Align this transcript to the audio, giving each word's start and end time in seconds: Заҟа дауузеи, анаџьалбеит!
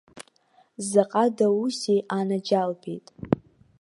Заҟа 0.89 1.25
дауузеи, 1.37 1.99
анаџьалбеит! 2.17 3.07